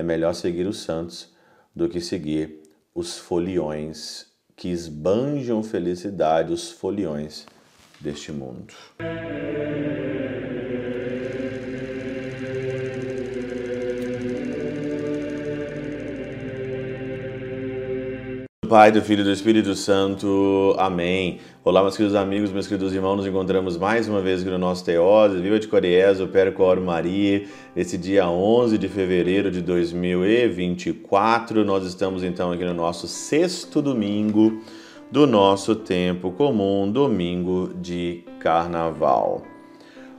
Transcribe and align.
é 0.00 0.02
melhor 0.02 0.34
seguir 0.34 0.66
os 0.66 0.78
santos 0.78 1.28
do 1.76 1.86
que 1.88 2.00
seguir 2.00 2.62
os 2.94 3.18
foliões 3.18 4.26
que 4.56 4.68
esbanjam 4.68 5.62
felicidade, 5.62 6.52
os 6.52 6.70
foliões 6.70 7.46
deste 8.00 8.32
mundo. 8.32 8.72
Pai, 18.70 18.90
do 18.92 19.02
Filho 19.02 19.22
e 19.22 19.24
do 19.24 19.32
Espírito 19.32 19.74
Santo. 19.74 20.76
Amém. 20.78 21.40
Olá, 21.64 21.82
meus 21.82 21.96
queridos 21.96 22.14
amigos, 22.14 22.52
meus 22.52 22.68
queridos 22.68 22.94
irmãos, 22.94 23.16
nos 23.16 23.26
encontramos 23.26 23.76
mais 23.76 24.06
uma 24.06 24.20
vez 24.20 24.42
aqui 24.42 24.50
no 24.50 24.58
nosso 24.58 24.84
Teose. 24.84 25.40
Viva 25.40 25.58
de 25.58 25.66
Coriés, 25.66 26.20
o 26.20 26.28
Perco 26.28 26.62
Oro 26.62 26.80
Maria. 26.80 27.46
Esse 27.74 27.98
dia 27.98 28.30
11 28.30 28.78
de 28.78 28.86
fevereiro 28.86 29.50
de 29.50 29.60
2024, 29.60 31.64
nós 31.64 31.84
estamos 31.84 32.22
então 32.22 32.52
aqui 32.52 32.64
no 32.64 32.72
nosso 32.72 33.08
sexto 33.08 33.82
domingo 33.82 34.62
do 35.10 35.26
nosso 35.26 35.74
tempo 35.74 36.30
comum, 36.30 36.88
domingo 36.88 37.72
de 37.74 38.22
Carnaval. 38.38 39.42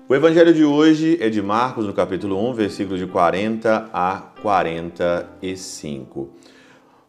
O 0.09 0.13
evangelho 0.13 0.53
de 0.53 0.65
hoje 0.65 1.17
é 1.21 1.29
de 1.29 1.41
Marcos, 1.41 1.85
no 1.85 1.93
capítulo 1.93 2.37
1, 2.49 2.53
versículos 2.53 2.99
de 2.99 3.07
40 3.07 3.89
a 3.93 4.17
45. 4.41 6.29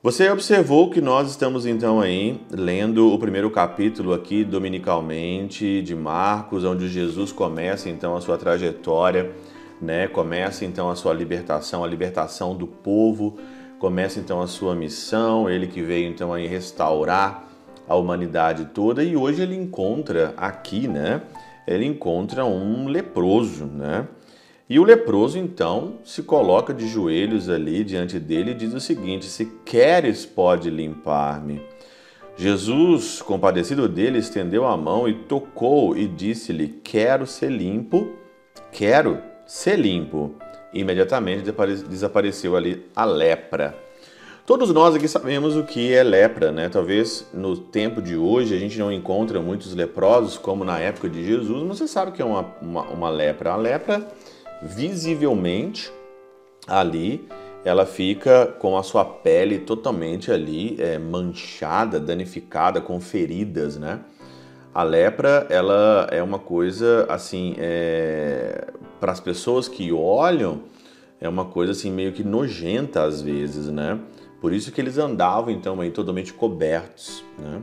Você 0.04 0.28
observou 0.28 0.90
que 0.90 1.00
nós 1.00 1.30
estamos 1.30 1.64
então 1.64 2.00
aí 2.00 2.40
lendo 2.50 3.12
o 3.12 3.18
primeiro 3.20 3.48
capítulo 3.52 4.12
aqui 4.12 4.42
dominicalmente 4.42 5.80
de 5.80 5.94
Marcos, 5.94 6.64
onde 6.64 6.88
Jesus 6.88 7.30
começa 7.30 7.88
então 7.88 8.16
a 8.16 8.20
sua 8.20 8.36
trajetória, 8.36 9.30
né? 9.80 10.08
Começa 10.08 10.64
então 10.64 10.90
a 10.90 10.96
sua 10.96 11.14
libertação, 11.14 11.84
a 11.84 11.86
libertação 11.86 12.56
do 12.56 12.66
povo, 12.66 13.38
começa 13.78 14.18
então 14.18 14.42
a 14.42 14.48
sua 14.48 14.74
missão, 14.74 15.48
ele 15.48 15.68
que 15.68 15.80
veio 15.80 16.08
então 16.08 16.32
aí 16.34 16.48
restaurar 16.48 17.44
a 17.86 17.94
humanidade 17.94 18.70
toda 18.74 19.04
e 19.04 19.16
hoje 19.16 19.40
ele 19.40 19.54
encontra 19.54 20.34
aqui, 20.36 20.88
né? 20.88 21.22
Ele 21.64 21.86
encontra 21.86 22.44
um 22.44 22.88
leproso, 22.88 23.66
né? 23.66 24.08
E 24.72 24.78
o 24.78 24.84
leproso 24.84 25.38
então 25.38 25.98
se 26.02 26.22
coloca 26.22 26.72
de 26.72 26.88
joelhos 26.88 27.50
ali 27.50 27.84
diante 27.84 28.18
dele 28.18 28.52
e 28.52 28.54
diz 28.54 28.72
o 28.72 28.80
seguinte: 28.80 29.26
Se 29.26 29.44
queres, 29.66 30.24
pode 30.24 30.70
limpar-me. 30.70 31.60
Jesus, 32.38 33.20
compadecido 33.20 33.86
dele, 33.86 34.16
estendeu 34.16 34.66
a 34.66 34.74
mão 34.74 35.06
e 35.06 35.12
tocou 35.12 35.94
e 35.94 36.08
disse-lhe: 36.08 36.80
Quero 36.82 37.26
ser 37.26 37.50
limpo, 37.50 38.12
quero 38.72 39.18
ser 39.46 39.78
limpo. 39.78 40.36
E 40.72 40.80
imediatamente 40.80 41.44
desapareceu 41.86 42.56
ali 42.56 42.86
a 42.96 43.04
lepra. 43.04 43.76
Todos 44.46 44.72
nós 44.72 44.94
aqui 44.94 45.06
sabemos 45.06 45.54
o 45.54 45.64
que 45.64 45.92
é 45.92 46.02
lepra, 46.02 46.50
né? 46.50 46.70
Talvez 46.70 47.28
no 47.34 47.58
tempo 47.58 48.00
de 48.00 48.16
hoje 48.16 48.56
a 48.56 48.58
gente 48.58 48.78
não 48.78 48.90
encontra 48.90 49.38
muitos 49.38 49.74
leprosos 49.74 50.38
como 50.38 50.64
na 50.64 50.78
época 50.78 51.10
de 51.10 51.22
Jesus, 51.22 51.62
mas 51.62 51.76
você 51.76 51.86
sabe 51.86 52.10
o 52.10 52.14
que 52.14 52.22
é 52.22 52.24
uma, 52.24 52.54
uma, 52.62 52.82
uma 52.84 53.10
lepra. 53.10 53.52
A 53.52 53.56
lepra 53.56 54.08
visivelmente 54.62 55.92
ali 56.66 57.26
ela 57.64 57.86
fica 57.86 58.46
com 58.46 58.76
a 58.76 58.82
sua 58.82 59.04
pele 59.04 59.58
totalmente 59.58 60.32
ali 60.32 60.76
é, 60.80 60.98
manchada, 60.98 62.00
danificada, 62.00 62.80
com 62.80 63.00
feridas, 63.00 63.76
né? 63.76 64.00
A 64.74 64.82
lepra, 64.82 65.46
ela 65.50 66.08
é 66.10 66.22
uma 66.22 66.38
coisa 66.38 67.06
assim, 67.08 67.54
é, 67.58 68.68
para 68.98 69.12
as 69.12 69.20
pessoas 69.20 69.68
que 69.68 69.92
olham, 69.92 70.62
é 71.20 71.28
uma 71.28 71.44
coisa 71.44 71.72
assim 71.72 71.92
meio 71.92 72.12
que 72.12 72.24
nojenta 72.24 73.04
às 73.04 73.20
vezes, 73.20 73.68
né? 73.68 74.00
Por 74.40 74.52
isso 74.52 74.72
que 74.72 74.80
eles 74.80 74.98
andavam 74.98 75.52
então 75.52 75.80
aí 75.80 75.90
totalmente 75.90 76.32
cobertos, 76.32 77.24
né? 77.38 77.60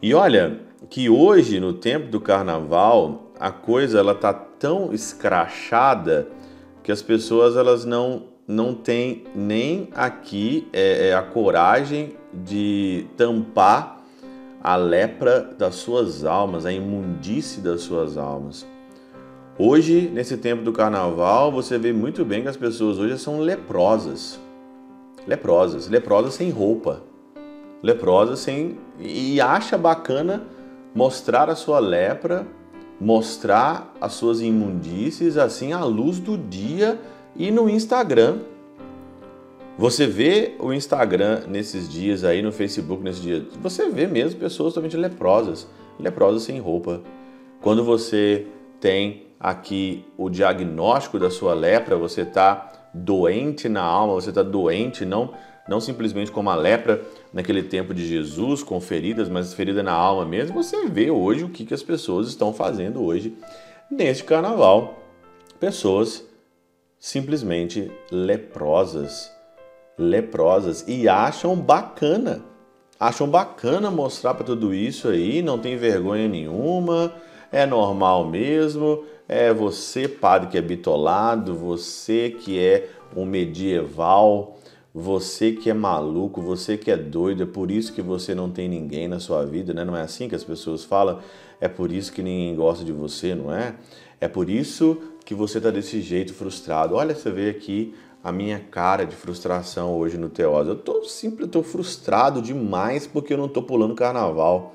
E 0.00 0.14
olha 0.14 0.60
que 0.88 1.10
hoje 1.10 1.60
no 1.60 1.72
tempo 1.72 2.08
do 2.08 2.20
carnaval 2.20 3.32
a 3.38 3.50
coisa 3.50 3.98
ela 3.98 4.14
tá 4.14 4.32
tão 4.32 4.92
escrachada 4.92 6.28
que 6.82 6.90
as 6.90 7.02
pessoas 7.02 7.56
elas 7.56 7.84
não 7.84 8.30
não 8.46 8.74
têm 8.74 9.24
nem 9.32 9.90
aqui 9.94 10.66
é, 10.72 11.08
é, 11.08 11.14
a 11.14 11.22
coragem 11.22 12.16
de 12.32 13.06
tampar 13.16 14.02
a 14.62 14.74
lepra 14.74 15.54
das 15.56 15.76
suas 15.76 16.24
almas, 16.24 16.66
a 16.66 16.72
imundície 16.72 17.62
das 17.62 17.82
suas 17.82 18.16
almas. 18.16 18.66
Hoje, 19.56 20.10
nesse 20.12 20.36
tempo 20.36 20.64
do 20.64 20.72
carnaval, 20.72 21.52
você 21.52 21.78
vê 21.78 21.92
muito 21.92 22.24
bem 22.24 22.42
que 22.42 22.48
as 22.48 22.56
pessoas 22.56 22.98
hoje 22.98 23.18
são 23.18 23.40
leprosas. 23.40 24.40
Leprosas, 25.26 25.86
leprosas 25.86 26.34
sem 26.34 26.50
roupa. 26.50 27.02
Leprosas 27.80 28.40
sem 28.40 28.78
e 28.98 29.40
acha 29.40 29.78
bacana 29.78 30.42
mostrar 30.94 31.48
a 31.48 31.54
sua 31.54 31.78
lepra 31.78 32.46
mostrar 33.00 33.94
as 33.98 34.12
suas 34.12 34.42
imundícies 34.42 35.38
assim 35.38 35.72
à 35.72 35.82
luz 35.82 36.20
do 36.20 36.36
dia 36.36 37.00
e 37.34 37.50
no 37.50 37.68
Instagram. 37.68 38.40
Você 39.78 40.06
vê 40.06 40.56
o 40.58 40.72
Instagram 40.74 41.44
nesses 41.48 41.88
dias 41.88 42.22
aí, 42.22 42.42
no 42.42 42.52
Facebook 42.52 43.02
nesses 43.02 43.22
dias, 43.22 43.44
você 43.62 43.88
vê 43.88 44.06
mesmo 44.06 44.38
pessoas 44.38 44.74
totalmente 44.74 44.96
leprosas, 44.96 45.66
leprosas 45.98 46.42
sem 46.42 46.60
roupa. 46.60 47.00
Quando 47.62 47.82
você 47.82 48.46
tem 48.78 49.28
aqui 49.38 50.04
o 50.18 50.28
diagnóstico 50.28 51.18
da 51.18 51.30
sua 51.30 51.54
lepra, 51.54 51.96
você 51.96 52.22
está 52.22 52.90
doente 52.92 53.70
na 53.70 53.82
alma, 53.82 54.12
você 54.12 54.28
está 54.28 54.42
doente 54.42 55.06
não 55.06 55.32
não 55.70 55.80
simplesmente 55.80 56.32
como 56.32 56.50
a 56.50 56.56
lepra 56.56 57.00
naquele 57.32 57.62
tempo 57.62 57.94
de 57.94 58.04
Jesus, 58.04 58.60
com 58.60 58.80
feridas, 58.80 59.28
mas 59.28 59.54
ferida 59.54 59.84
na 59.84 59.92
alma 59.92 60.24
mesmo, 60.24 60.60
você 60.60 60.88
vê 60.88 61.12
hoje 61.12 61.44
o 61.44 61.48
que, 61.48 61.64
que 61.64 61.72
as 61.72 61.80
pessoas 61.80 62.26
estão 62.26 62.52
fazendo 62.52 63.00
hoje 63.00 63.36
neste 63.88 64.24
carnaval. 64.24 64.98
Pessoas 65.60 66.26
simplesmente 66.98 67.88
leprosas, 68.10 69.30
leprosas 69.96 70.84
e 70.88 71.08
acham 71.08 71.54
bacana, 71.54 72.42
acham 72.98 73.28
bacana 73.28 73.92
mostrar 73.92 74.34
para 74.34 74.46
tudo 74.46 74.74
isso 74.74 75.06
aí, 75.06 75.40
não 75.40 75.56
tem 75.56 75.76
vergonha 75.76 76.26
nenhuma, 76.26 77.14
é 77.52 77.64
normal 77.64 78.26
mesmo, 78.26 79.04
é 79.28 79.52
você, 79.52 80.08
padre 80.08 80.48
que 80.48 80.58
é 80.58 80.62
bitolado, 80.62 81.54
você 81.54 82.28
que 82.28 82.58
é 82.58 82.88
um 83.14 83.24
medieval, 83.24 84.56
você 84.92 85.52
que 85.52 85.70
é 85.70 85.74
maluco, 85.74 86.42
você 86.42 86.76
que 86.76 86.90
é 86.90 86.96
doido, 86.96 87.44
é 87.44 87.46
por 87.46 87.70
isso 87.70 87.92
que 87.92 88.02
você 88.02 88.34
não 88.34 88.50
tem 88.50 88.68
ninguém 88.68 89.06
na 89.06 89.20
sua 89.20 89.44
vida, 89.44 89.72
né? 89.72 89.84
Não 89.84 89.96
é 89.96 90.02
assim 90.02 90.28
que 90.28 90.34
as 90.34 90.42
pessoas 90.42 90.84
falam? 90.84 91.20
É 91.60 91.68
por 91.68 91.92
isso 91.92 92.12
que 92.12 92.22
ninguém 92.22 92.54
gosta 92.56 92.84
de 92.84 92.92
você, 92.92 93.34
não 93.34 93.54
é? 93.54 93.76
É 94.20 94.28
por 94.28 94.50
isso 94.50 94.98
que 95.24 95.34
você 95.34 95.58
está 95.58 95.70
desse 95.70 96.00
jeito 96.00 96.34
frustrado. 96.34 96.94
Olha, 96.96 97.14
você 97.14 97.30
vê 97.30 97.50
aqui 97.50 97.94
a 98.22 98.32
minha 98.32 98.58
cara 98.58 99.04
de 99.04 99.14
frustração 99.14 99.96
hoje 99.96 100.18
no 100.18 100.28
Teose. 100.28 100.68
Eu 100.68 100.76
tô 100.76 101.04
simples, 101.04 101.42
eu 101.42 101.48
tô 101.48 101.62
frustrado 101.62 102.42
demais 102.42 103.06
porque 103.06 103.32
eu 103.32 103.38
não 103.38 103.48
tô 103.48 103.62
pulando 103.62 103.94
carnaval. 103.94 104.74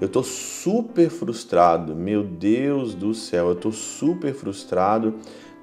Eu 0.00 0.08
tô 0.08 0.22
super 0.22 1.10
frustrado. 1.10 1.94
Meu 1.94 2.24
Deus 2.24 2.94
do 2.94 3.12
céu, 3.12 3.50
eu 3.50 3.54
tô 3.54 3.70
super 3.70 4.32
frustrado 4.32 5.14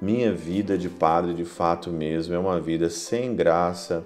minha 0.01 0.31
vida 0.31 0.77
de 0.77 0.89
padre, 0.89 1.33
de 1.33 1.45
fato 1.45 1.89
mesmo, 1.89 2.33
é 2.33 2.37
uma 2.37 2.59
vida 2.59 2.89
sem 2.89 3.35
graça. 3.35 4.03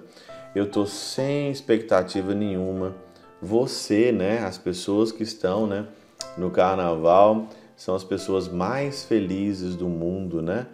Eu 0.54 0.70
tô 0.70 0.86
sem 0.86 1.50
expectativa 1.50 2.34
nenhuma. 2.34 2.94
Você, 3.40 4.12
né, 4.12 4.38
as 4.38 4.56
pessoas 4.56 5.12
que 5.12 5.22
estão, 5.22 5.66
né, 5.66 5.86
no 6.36 6.50
carnaval, 6.50 7.48
são 7.76 7.94
as 7.94 8.04
pessoas 8.04 8.48
mais 8.48 9.04
felizes 9.04 9.74
do 9.74 9.88
mundo, 9.88 10.40
né? 10.40 10.66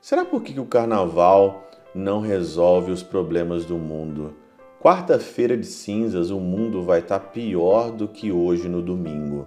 Será 0.00 0.24
por 0.24 0.42
que 0.42 0.58
o 0.58 0.66
carnaval 0.66 1.68
não 1.94 2.20
resolve 2.20 2.90
os 2.90 3.02
problemas 3.02 3.64
do 3.64 3.76
mundo? 3.76 4.34
Quarta-feira 4.80 5.56
de 5.56 5.66
cinzas, 5.66 6.30
o 6.30 6.38
mundo 6.38 6.82
vai 6.82 7.00
estar 7.00 7.18
tá 7.18 7.26
pior 7.26 7.90
do 7.90 8.08
que 8.08 8.32
hoje 8.32 8.68
no 8.68 8.82
domingo. 8.82 9.46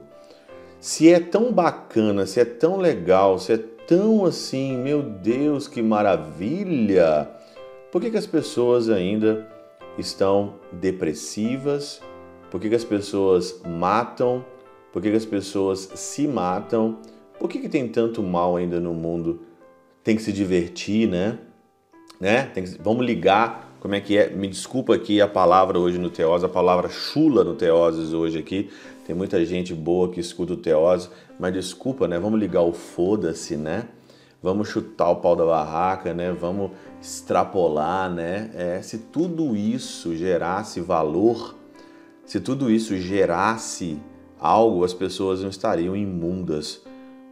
Se 0.80 1.12
é 1.12 1.20
tão 1.20 1.52
bacana, 1.52 2.26
se 2.26 2.40
é 2.40 2.46
tão 2.46 2.78
legal, 2.78 3.38
se 3.40 3.54
é 3.54 3.60
tão 3.88 4.26
assim, 4.26 4.78
meu 4.78 5.02
Deus, 5.02 5.68
que 5.68 5.82
maravilha! 5.82 7.30
Por 7.90 8.02
que, 8.02 8.12
que 8.12 8.18
as 8.18 8.28
pessoas 8.28 8.90
ainda 8.90 9.48
estão 9.98 10.56
depressivas? 10.74 12.02
Por 12.52 12.60
que, 12.60 12.68
que 12.68 12.76
as 12.76 12.84
pessoas 12.84 13.62
matam? 13.66 14.46
Por 14.92 15.02
que, 15.02 15.10
que 15.10 15.16
as 15.16 15.26
pessoas 15.26 15.90
se 15.96 16.28
matam? 16.28 17.00
Por 17.40 17.50
que, 17.50 17.60
que 17.60 17.70
tem 17.70 17.88
tanto 17.88 18.22
mal 18.22 18.58
ainda 18.58 18.78
no 18.80 18.94
mundo? 18.94 19.42
Tem 20.04 20.18
que 20.18 20.22
se 20.22 20.34
divertir, 20.34 21.08
né? 21.08 21.40
né? 22.20 22.48
Que... 22.48 22.62
Vamos 22.82 23.06
ligar 23.06 23.67
como 23.80 23.96
é 23.96 24.02
que 24.02 24.18
é. 24.18 24.30
Me 24.30 24.48
desculpa 24.48 24.96
aqui 24.96 25.22
a 25.22 25.28
palavra 25.28 25.80
hoje 25.80 25.98
no 25.98 26.10
Teose, 26.10 26.46
a 26.46 26.50
palavra 26.50 26.90
chula 26.90 27.44
no 27.44 27.56
Teoses 27.56 28.14
hoje 28.14 28.40
aqui. 28.40 28.70
Tem 29.06 29.16
muita 29.16 29.44
gente 29.46 29.74
boa 29.74 30.10
que 30.10 30.20
escuta 30.20 30.54
o 30.54 30.58
Teose, 30.58 31.10
mas 31.40 31.54
desculpa, 31.54 32.08
né? 32.08 32.20
Vamos 32.20 32.40
ligar 32.40 32.62
o 32.62 32.74
foda-se, 32.74 33.56
né? 33.56 33.88
Vamos 34.42 34.70
chutar 34.70 35.10
o 35.10 35.16
pau 35.18 35.36
da 35.36 35.46
barraca, 35.46 36.14
né? 36.14 36.32
Vamos 36.32 36.72
extrapolar, 37.02 38.12
né? 38.12 38.52
É, 38.54 38.82
se 38.82 38.98
tudo 38.98 39.56
isso 39.56 40.16
gerasse 40.16 40.82
valor, 40.82 41.56
se 42.26 42.40
tudo 42.40 42.70
isso 42.70 42.96
gerasse 42.98 43.98
algo, 44.40 44.84
as 44.84 44.94
pessoas 44.94 45.42
não 45.42 45.50
estariam 45.50 45.96
imundas, 45.96 46.82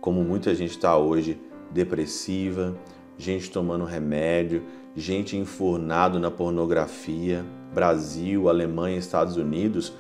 como 0.02 0.24
muita 0.24 0.56
gente 0.56 0.72
está 0.72 0.98
hoje, 0.98 1.40
depressiva, 1.72 2.76
gente 3.18 3.52
tomando 3.52 3.86
remédio, 3.86 4.64
gente 4.96 5.36
enfurnado 5.36 6.20
na 6.20 6.32
pornografia. 6.32 7.46
Brasil, 7.74 8.48
Alemanha, 8.48 8.98
Estados 8.98 9.36
Unidos, 9.36 9.92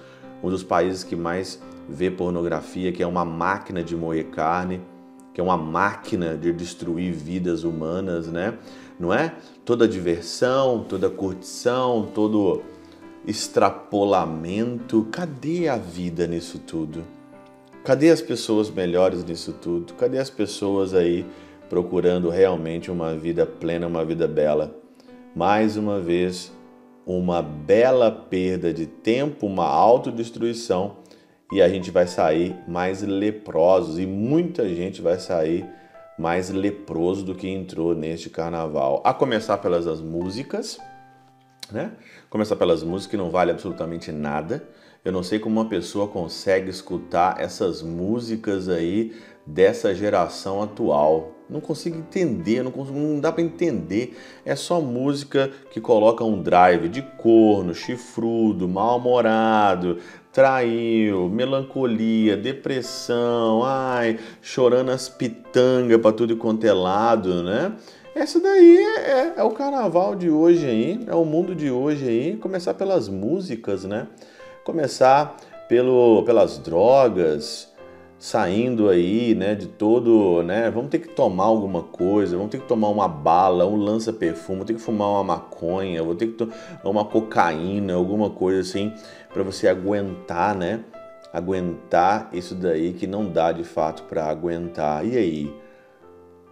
um 0.41 0.49
dos 0.49 0.63
países 0.63 1.03
que 1.03 1.15
mais 1.15 1.61
vê 1.89 2.09
pornografia, 2.09 2.91
que 2.91 3.03
é 3.03 3.07
uma 3.07 3.25
máquina 3.25 3.83
de 3.83 3.95
moer 3.95 4.27
carne, 4.29 4.81
que 5.33 5.41
é 5.41 5.43
uma 5.43 5.57
máquina 5.57 6.37
de 6.37 6.53
destruir 6.53 7.11
vidas 7.11 7.65
humanas, 7.65 8.27
né? 8.27 8.57
Não 8.97 9.13
é? 9.13 9.35
Toda 9.65 9.85
diversão, 9.87 10.85
toda 10.87 11.09
curtição, 11.09 12.09
todo 12.13 12.63
extrapolamento. 13.27 15.05
Cadê 15.11 15.67
a 15.67 15.77
vida 15.77 16.25
nisso 16.25 16.59
tudo? 16.59 17.03
Cadê 17.83 18.09
as 18.09 18.21
pessoas 18.21 18.69
melhores 18.69 19.23
nisso 19.25 19.51
tudo? 19.51 19.93
Cadê 19.95 20.17
as 20.19 20.29
pessoas 20.29 20.93
aí 20.93 21.25
procurando 21.69 22.29
realmente 22.29 22.89
uma 22.89 23.13
vida 23.13 23.45
plena, 23.45 23.85
uma 23.85 24.05
vida 24.05 24.27
bela? 24.27 24.84
Mais 25.35 25.75
uma 25.75 25.99
vez, 25.99 26.49
uma 27.05 27.41
bela 27.41 28.09
perda 28.09 28.73
de 28.73 28.85
tempo, 28.85 29.45
uma 29.45 29.67
autodestruição 29.67 30.95
e 31.51 31.61
a 31.61 31.67
gente 31.67 31.91
vai 31.91 32.07
sair 32.07 32.55
mais 32.65 33.01
leprosos 33.01 33.99
e 33.99 34.05
muita 34.05 34.65
gente 34.69 35.01
vai 35.01 35.19
sair 35.19 35.65
mais 36.17 36.49
leproso 36.49 37.25
do 37.25 37.35
que 37.35 37.49
entrou 37.49 37.93
neste 37.93 38.29
carnaval. 38.29 39.03
A 39.05 39.13
começar 39.13 39.57
pelas 39.57 39.85
as 39.87 39.99
músicas, 39.99 40.79
né? 41.69 41.91
Começar 42.29 42.55
pelas 42.55 42.81
músicas 42.81 43.11
que 43.11 43.17
não 43.17 43.29
vale 43.29 43.51
absolutamente 43.51 44.13
nada. 44.13 44.65
Eu 45.03 45.11
não 45.11 45.21
sei 45.21 45.37
como 45.37 45.59
uma 45.59 45.67
pessoa 45.67 46.07
consegue 46.07 46.69
escutar 46.69 47.41
essas 47.41 47.81
músicas 47.81 48.69
aí 48.69 49.13
dessa 49.45 49.93
geração 49.93 50.63
atual. 50.63 51.34
Não 51.49 51.61
consigo 51.61 51.97
entender, 51.97 52.63
não, 52.63 52.71
consigo, 52.71 52.97
não 52.97 53.19
dá 53.19 53.31
para 53.31 53.43
entender. 53.43 54.17
É 54.43 54.55
só 54.55 54.81
música 54.81 55.51
que 55.71 55.79
coloca 55.79 56.23
um 56.23 56.41
drive 56.41 56.89
de 56.89 57.01
corno, 57.01 57.73
chifrudo, 57.73 58.67
mal-humorado, 58.67 59.99
traiu, 60.33 61.29
melancolia, 61.29 62.35
depressão, 62.35 63.63
ai, 63.63 64.19
chorando 64.41 64.91
as 64.91 65.07
pitangas 65.07 66.01
para 66.01 66.11
tudo 66.11 66.35
quanto 66.35 66.65
é 66.65 66.73
lado, 66.73 67.43
né? 67.43 67.73
Essa 68.15 68.39
daí 68.39 68.77
é, 68.77 69.11
é, 69.11 69.33
é, 69.37 69.43
o 69.43 69.51
carnaval 69.51 70.15
de 70.15 70.29
hoje 70.29 70.65
aí, 70.65 70.99
é 71.05 71.13
o 71.13 71.25
mundo 71.25 71.53
de 71.53 71.69
hoje 71.69 72.07
aí. 72.07 72.37
Começar 72.37 72.73
pelas 72.73 73.09
músicas, 73.09 73.83
né? 73.83 74.07
Começar 74.63 75.35
pelo, 75.67 76.23
pelas 76.23 76.57
drogas, 76.57 77.74
saindo 78.17 78.89
aí, 78.89 79.35
né, 79.35 79.55
de 79.55 79.67
todo, 79.67 80.41
né, 80.43 80.71
vamos 80.71 80.89
ter 80.89 80.99
que 80.99 81.09
tomar 81.09 81.45
alguma 81.45 81.83
coisa, 81.83 82.37
vamos 82.37 82.51
ter 82.51 82.59
que 82.59 82.67
tomar 82.67 82.89
uma 82.89 83.07
bala, 83.07 83.67
um 83.67 83.75
lança-perfume, 83.75 84.57
vou 84.57 84.65
ter 84.65 84.73
que 84.73 84.81
fumar 84.81 85.09
uma 85.09 85.23
maconha, 85.23 86.01
vou 86.01 86.15
ter 86.15 86.27
que 86.27 86.33
tomar 86.33 86.49
uma 86.83 87.05
cocaína, 87.05 87.93
alguma 87.93 88.29
coisa 88.29 88.61
assim, 88.61 88.93
para 89.33 89.43
você 89.43 89.67
aguentar, 89.67 90.55
né, 90.55 90.83
aguentar 91.35 92.29
isso 92.31 92.55
daí 92.55 92.93
que 92.93 93.05
não 93.05 93.29
dá 93.29 93.51
de 93.51 93.65
fato 93.65 94.03
para 94.03 94.25
aguentar. 94.25 95.05
E 95.05 95.17
aí, 95.17 95.53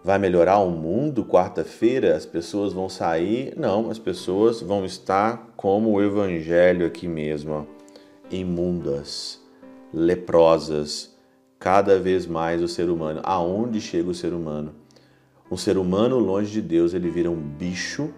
vai 0.04 0.18
melhorar 0.18 0.58
o 0.58 0.70
mundo 0.70 1.24
quarta-feira? 1.24 2.14
As 2.14 2.26
pessoas 2.26 2.74
vão 2.74 2.90
sair? 2.90 3.54
Não, 3.56 3.90
as 3.90 3.98
pessoas 3.98 4.60
vão 4.60 4.84
estar 4.84 5.54
como 5.56 5.90
o 5.90 6.02
evangelho 6.02 6.86
aqui 6.86 7.08
mesmo, 7.08 7.54
ó, 7.54 7.64
imundas, 8.30 9.40
leprosas, 9.90 11.13
cada 11.64 11.98
vez 11.98 12.26
mais 12.26 12.62
o 12.62 12.68
ser 12.68 12.90
humano. 12.90 13.22
Aonde 13.22 13.80
chega 13.80 14.10
o 14.10 14.14
ser 14.14 14.34
humano? 14.34 14.74
Um 15.50 15.56
ser 15.56 15.78
humano 15.78 16.18
longe 16.18 16.52
de 16.52 16.60
Deus, 16.60 16.92
ele 16.92 17.08
vira 17.08 17.30
um 17.30 17.40
bicho, 17.40 18.12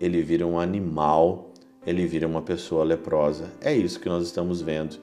ele 0.00 0.22
vira 0.22 0.46
um 0.46 0.56
animal, 0.56 1.50
ele 1.84 2.06
vira 2.06 2.28
uma 2.28 2.42
pessoa 2.42 2.84
leprosa. 2.84 3.50
É 3.60 3.74
isso 3.74 3.98
que 3.98 4.08
nós 4.08 4.22
estamos 4.22 4.62
vendo 4.62 4.98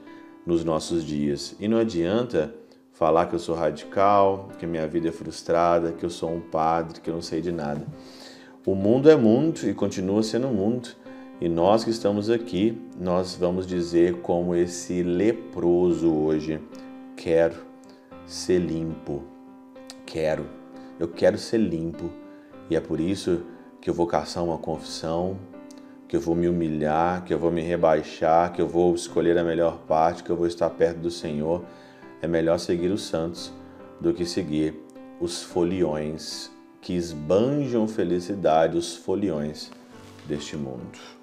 nos 0.45 0.63
nossos 0.63 1.03
dias. 1.03 1.57
E 1.59 1.67
não 1.67 1.77
adianta 1.77 2.55
falar 2.93 3.25
que 3.25 3.35
eu 3.35 3.39
sou 3.39 3.53
radical, 3.53 4.47
que 4.57 4.65
minha 4.65 4.87
vida 4.87 5.09
é 5.09 5.11
frustrada, 5.11 5.91
que 5.91 6.05
eu 6.05 6.09
sou 6.09 6.33
um 6.33 6.39
padre, 6.39 7.01
que 7.01 7.09
eu 7.09 7.13
não 7.13 7.21
sei 7.21 7.41
de 7.41 7.51
nada. 7.51 7.85
O 8.65 8.75
mundo 8.75 9.09
é 9.09 9.15
mundo 9.17 9.59
e 9.67 9.73
continua 9.73 10.23
sendo 10.23 10.47
mundo. 10.47 10.87
E 11.41 11.49
nós 11.49 11.83
que 11.83 11.89
estamos 11.89 12.29
aqui, 12.29 12.81
nós 12.97 13.35
vamos 13.35 13.67
dizer 13.67 14.21
como 14.21 14.55
esse 14.55 15.03
leproso 15.03 16.09
hoje, 16.09 16.61
quero 17.17 17.72
ser 18.25 18.59
limpo. 18.59 19.23
Quero, 20.05 20.45
eu 20.99 21.07
quero 21.07 21.37
ser 21.37 21.57
limpo. 21.57 22.09
E 22.69 22.75
é 22.75 22.79
por 22.79 22.99
isso 22.99 23.43
que 23.81 23.89
eu 23.89 23.93
vou 23.93 24.07
caçar 24.07 24.43
uma 24.43 24.57
confissão, 24.57 25.37
que 26.07 26.15
eu 26.15 26.21
vou 26.21 26.35
me 26.35 26.47
humilhar, 26.47 27.23
que 27.23 27.33
eu 27.33 27.39
vou 27.39 27.51
me 27.51 27.61
rebaixar, 27.61 28.53
que 28.53 28.61
eu 28.61 28.67
vou 28.67 28.93
escolher 28.93 29.37
a 29.37 29.43
melhor 29.43 29.79
parte, 29.87 30.23
que 30.23 30.29
eu 30.29 30.35
vou 30.35 30.47
estar 30.47 30.69
perto 30.69 30.99
do 30.99 31.11
Senhor. 31.11 31.63
É 32.21 32.27
melhor 32.27 32.59
seguir 32.59 32.91
os 32.91 33.03
santos 33.03 33.51
do 33.99 34.13
que 34.13 34.25
seguir 34.25 34.79
os 35.19 35.41
foliões 35.41 36.51
que 36.81 36.93
esbanjam 36.93 37.87
felicidade, 37.87 38.77
os 38.77 38.95
foliões 38.95 39.71
deste 40.27 40.57
mundo. 40.57 41.22